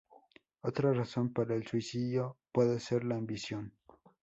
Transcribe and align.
Otra 0.61 0.93
razón 0.93 1.31
para 1.31 1.53
el 1.53 1.67
suicidio 1.67 2.35
puede 2.51 2.79
ser 2.79 3.03
la 3.03 3.17
ambición. 3.17 3.71